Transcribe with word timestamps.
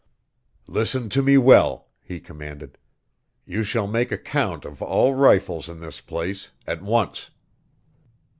"Listen 0.65 1.09
to 1.09 1.21
me 1.21 1.37
well," 1.37 1.87
he 2.03 2.19
commanded. 2.19 2.79
"You 3.45 3.61
shall 3.61 3.85
make 3.85 4.11
a 4.11 4.17
count 4.17 4.65
of 4.65 4.81
all 4.81 5.13
rifles 5.13 5.69
in 5.69 5.79
this 5.79 6.01
place 6.01 6.49
at 6.65 6.81
once. 6.81 7.29